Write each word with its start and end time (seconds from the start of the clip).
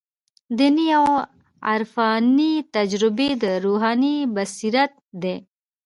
دیني 0.57 0.87
او 0.99 1.05
عرفاني 1.71 2.53
تجربې 2.75 3.29
د 3.41 3.45
روحاني 3.65 4.15
بصیرت 4.35 4.91
دي. 5.21 5.35